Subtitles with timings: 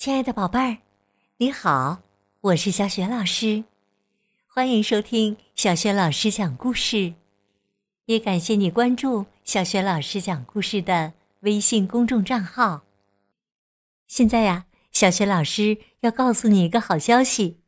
[0.00, 0.78] 亲爱的宝贝儿，
[1.36, 2.00] 你好，
[2.40, 3.64] 我是小雪老师，
[4.46, 7.12] 欢迎收听小雪老师讲故事，
[8.06, 12.80] 也感谢你关注小雪老师讲故事的微信公众账号。
[14.06, 17.58] 现在呀，小雪老师要告诉你一个好消息，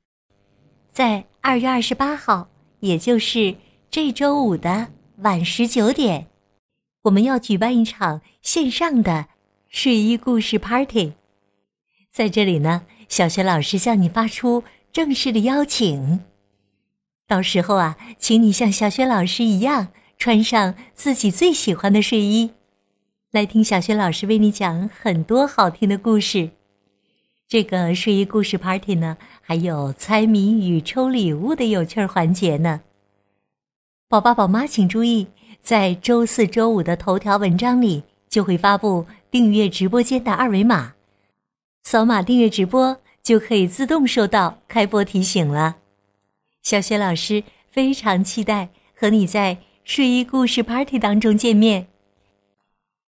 [0.90, 2.48] 在二月二十八号，
[2.80, 3.54] 也就是
[3.90, 6.28] 这周五的晚十九点，
[7.02, 9.26] 我们要举办一场线上的
[9.68, 11.12] 睡衣故事 Party。
[12.12, 14.62] 在这里呢，小雪老师向你发出
[14.92, 16.20] 正式的邀请。
[17.26, 19.88] 到时候啊，请你像小雪老师一样，
[20.18, 22.50] 穿上自己最喜欢的睡衣，
[23.30, 26.50] 来听小雪老师为你讲很多好听的故事。
[27.48, 32.82] 这个睡衣故事 party 呢，还有猜谜语、抽礼物的有趣环节呢。
[34.10, 35.28] 宝爸宝妈请注意，
[35.62, 40.92] 在周四周五的头条文章里就会发布订阅直播间的二维码。
[41.82, 45.76] 扫码订阅直播就可以自动收到开播提醒了。
[46.62, 51.88] 小雪老师非常期待和你在睡衣故事 Party 当中见面。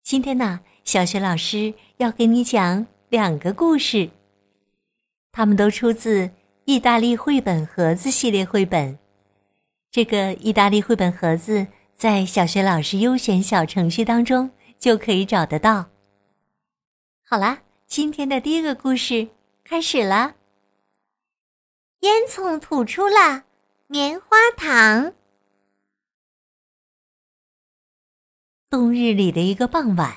[0.02, 4.10] 今天呢，小雪老师要给你讲两个故事，
[5.30, 6.30] 它们都出自
[6.64, 8.98] 意大利绘本盒子系列绘本。
[9.90, 15.86] 这个意大利绘本盒子在小学老师优选小程序当中就可以找得到。
[17.24, 17.65] 好啦。
[17.86, 19.28] 今天的第一个故事
[19.64, 20.34] 开始了。
[22.00, 23.44] 烟囱吐出了
[23.86, 25.14] 棉花糖。
[28.68, 30.14] 冬日里的一个傍晚，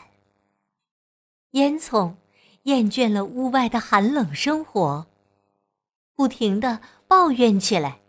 [1.51, 2.15] 烟囱
[2.63, 5.07] 厌倦了屋外的寒冷生活，
[6.15, 8.01] 不停的抱怨起来：“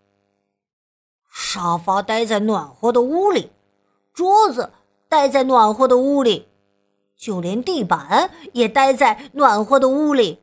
[1.30, 3.52] 沙发待在暖和的屋里，
[4.12, 4.72] 桌子
[5.08, 6.48] 待在暖和的屋里。”
[7.20, 10.40] 就连地板也待在暖和的屋里，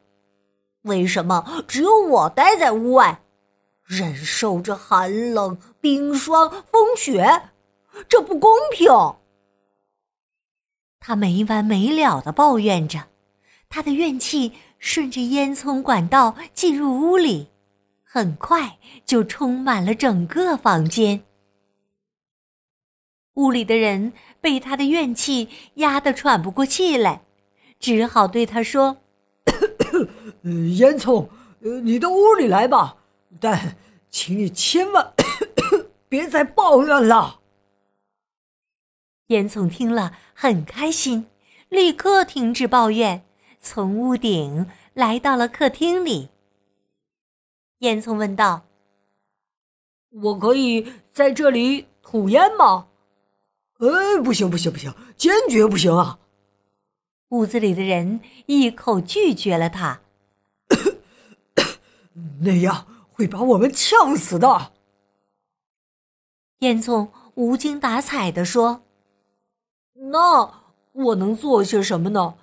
[0.83, 3.23] 为什么只有我待在屋外，
[3.83, 7.49] 忍受着寒冷、冰霜、风雪？
[8.07, 8.91] 这不公平！
[10.99, 13.07] 他没完没了的抱怨着，
[13.69, 17.49] 他的怨气顺着烟囱管道进入屋里，
[18.03, 21.23] 很快就充满了整个房间。
[23.37, 27.21] 屋里的人被他的怨气压得喘不过气来，
[27.79, 28.97] 只好对他说
[30.75, 32.97] ：“烟囱，你到屋里来吧，
[33.39, 33.77] 但
[34.09, 35.13] 请你千万
[36.09, 37.39] 别再抱怨了。”
[39.27, 41.27] 烟囱听了很开心，
[41.69, 43.23] 立刻停止抱怨，
[43.59, 46.29] 从屋顶来到了客厅里。
[47.79, 48.63] 烟囱问道
[50.23, 52.86] ：“我可以在这里吐烟吗？”
[53.79, 56.19] 哎，不行不行不行，坚决不行啊！
[57.29, 60.01] 屋子里的人一口拒绝了他，
[62.41, 64.71] 那样会把我们呛死的。
[66.59, 68.83] 烟囱无精打采的说
[70.11, 70.63] ：“那
[70.93, 72.35] 我能做些什么呢？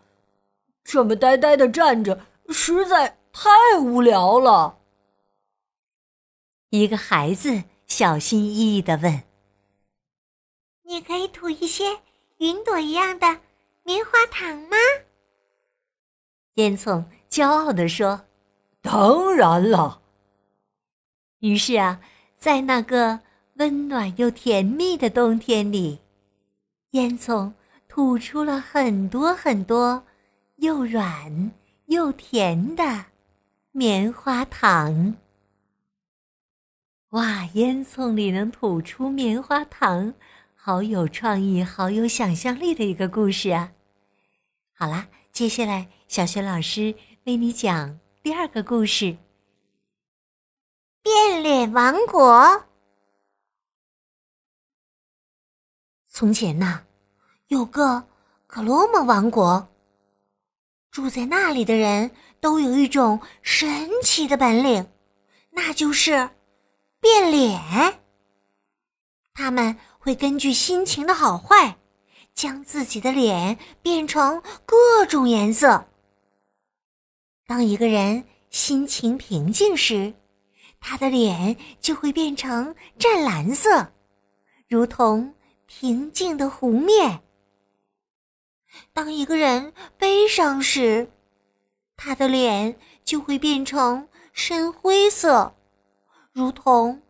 [0.84, 2.20] 这么呆呆的站着，
[2.50, 4.78] 实在太无聊了。”
[6.70, 9.22] 一个孩子小心翼翼的问。
[10.86, 11.98] 你可以吐一些
[12.38, 13.40] 云朵一样的
[13.82, 14.76] 棉花糖吗？
[16.54, 18.26] 烟囱骄傲地说
[18.80, 20.02] ：“当然了。”
[21.40, 22.00] 于是啊，
[22.38, 23.20] 在那个
[23.54, 26.00] 温暖又甜蜜的冬天里，
[26.90, 27.52] 烟囱
[27.88, 30.04] 吐出了很多很多
[30.56, 31.52] 又软
[31.86, 33.06] 又甜的
[33.72, 35.16] 棉花糖。
[37.10, 37.44] 哇！
[37.54, 40.12] 烟囱里能吐出棉花糖。
[40.66, 43.74] 好有创意、好有想象力的一个故事啊！
[44.72, 46.94] 好啦，接下来小雪老师
[47.24, 49.18] 为你讲第二个故事：
[51.02, 52.64] 变脸王国。
[56.08, 56.84] 从前呐，
[57.48, 58.08] 有个
[58.46, 59.68] 克罗莫王国，
[60.90, 64.90] 住在那里的人都有一种神奇的本领，
[65.50, 66.30] 那就是
[67.00, 68.00] 变脸。
[69.34, 69.76] 他们。
[70.04, 71.78] 会根据心情的好坏，
[72.34, 75.88] 将自己的脸变成各种颜色。
[77.46, 80.12] 当一个人心情平静时，
[80.78, 83.94] 他的脸就会变成湛蓝色，
[84.68, 85.34] 如同
[85.64, 87.22] 平静的湖面。
[88.92, 91.10] 当一个人悲伤时，
[91.96, 95.54] 他的脸就会变成深灰色，
[96.30, 97.00] 如同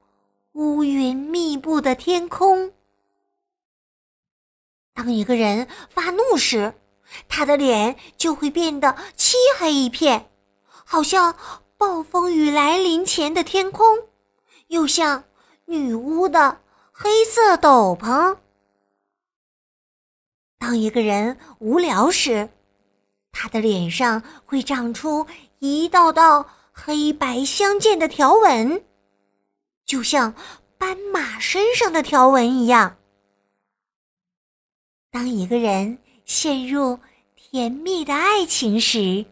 [0.53, 2.73] 乌云密布的天空。
[4.95, 6.73] 当一个人发怒时，
[7.29, 10.31] 他的脸就会变得漆黑一片，
[10.85, 11.37] 好像
[11.77, 13.85] 暴风雨来临前的天空，
[14.69, 15.25] 又像
[15.67, 16.61] 女巫的
[16.93, 18.37] 黑色斗篷。
[20.59, 22.49] 当一个人无聊时，
[23.33, 25.27] 他的脸上会长出
[25.59, 28.85] 一道道黑白相间的条纹，
[29.85, 30.35] 就像
[30.79, 32.97] 斑马身上的条纹一样。
[35.15, 36.99] 当一个人陷入
[37.37, 39.25] 甜蜜的爱情时，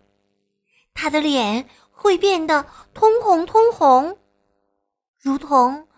[0.95, 2.65] 他的脸会变得
[2.95, 4.17] 通红通红，
[5.19, 5.89] 如同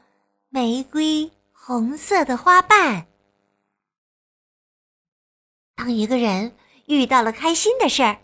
[0.49, 3.07] 玫瑰红色的花瓣。
[5.75, 8.23] 当一个人遇到了开心的事儿，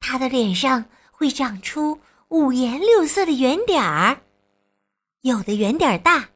[0.00, 4.20] 他的脸上会长出五颜六色的圆点儿，
[5.20, 6.30] 有的圆点儿大，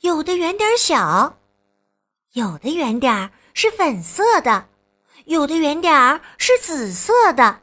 [0.00, 1.38] 有的圆点儿小，
[2.32, 4.66] 有的圆点是粉色的，
[5.26, 7.60] 有的圆点是紫色的，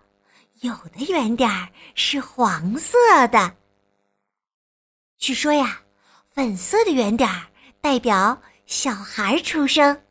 [0.61, 1.49] 有的圆点
[1.95, 2.95] 是黄色
[3.29, 3.55] 的。
[5.17, 5.81] 据说呀，
[6.35, 7.27] 粉色的圆点
[7.81, 10.03] 代表小孩出生。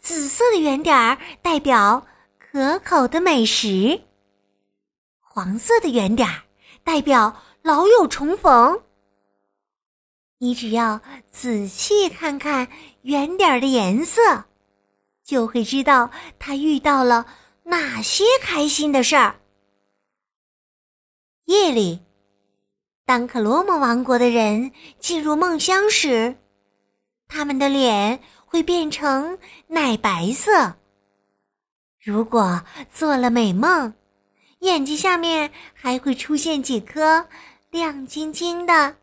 [0.00, 2.04] 紫色的圆点儿代表
[2.38, 4.02] 可口的美食，
[5.20, 6.42] 黄色的圆点儿
[6.82, 8.82] 代表老友重逢。
[10.40, 11.00] 你只要
[11.30, 12.66] 仔细看看
[13.02, 14.46] 圆点儿的颜色，
[15.24, 17.26] 就会知道他遇到了
[17.62, 19.40] 哪些开心的事儿。
[21.44, 22.00] 夜里，
[23.04, 26.36] 当克罗姆王国的人进入梦乡时，
[27.28, 28.20] 他们的脸。
[28.52, 29.38] 会变成
[29.68, 30.74] 奶白色。
[32.02, 32.60] 如果
[32.92, 33.94] 做了美梦，
[34.58, 37.28] 眼睛下面还会出现几颗
[37.70, 38.96] 亮晶晶的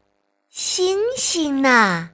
[0.59, 2.09] 星星呢。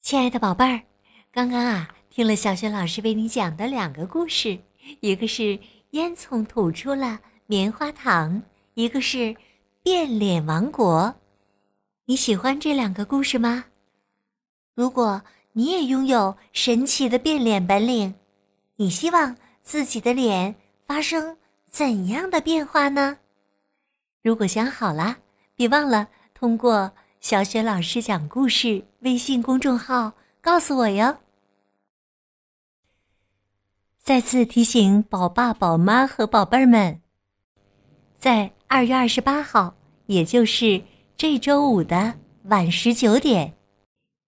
[0.00, 0.82] 亲爱的宝贝儿，
[1.30, 4.58] 刚刚啊，听了小雪老师为你讲的两个故事，
[4.98, 5.56] 一个是
[5.90, 8.42] 烟囱吐出了棉花糖，
[8.74, 9.36] 一个是
[9.80, 11.14] 变脸王国。
[12.06, 13.66] 你喜欢这两个故事吗？
[14.74, 15.22] 如果
[15.52, 18.12] 你也拥有神奇的变脸本领，
[18.74, 20.52] 你希望自己的脸
[20.84, 21.38] 发生
[21.70, 23.18] 怎样的变化呢？
[24.26, 25.18] 如果想好了，
[25.54, 26.90] 别忘了通过
[27.22, 31.18] “小雪老师讲故事”微信公众号告诉我哟。
[34.02, 37.00] 再次提醒宝爸、宝妈和宝贝儿们，
[38.18, 39.76] 在二月二十八号，
[40.06, 40.82] 也就是
[41.16, 42.14] 这周五的
[42.46, 43.54] 晚十九点。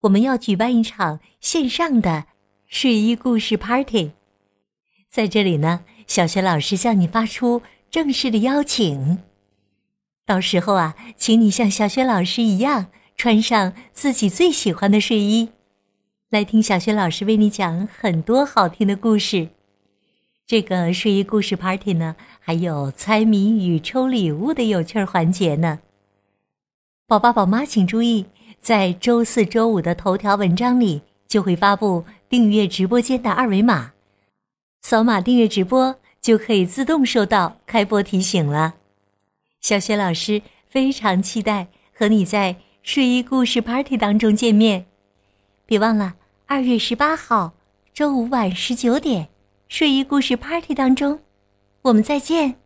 [0.03, 2.27] 我们要举办一场线上的
[2.69, 4.13] 睡衣故事 Party，
[5.11, 7.61] 在这里呢，小雪老师向你发出
[7.91, 9.19] 正式的邀请。
[10.29, 15.49] 到时候啊，请你像小雪老师一样，穿上自己最喜欢的睡衣，
[16.29, 19.49] 来听小雪老师为你讲很多好听的故事。
[20.47, 25.79] 这个睡衣故事 Party 呢，还有猜谜语、抽礼物的有趣环节呢。
[27.07, 28.27] 宝爸宝妈请注意。
[28.61, 33.93] 在周四周五的头条文章里，就会发布订阅直播间的二维码，
[34.83, 38.75] 扫码订阅直播就可以自动收到开播提醒了。
[39.61, 44.87] 小雪老师非常期待和你在睡衣故事 Party 当中见面，
[45.67, 46.15] 别忘了
[46.47, 47.55] 二月十八号
[47.93, 49.29] 周五晚十九点
[49.69, 51.21] 睡衣故事 Party 当中，
[51.83, 52.61] 我们再见。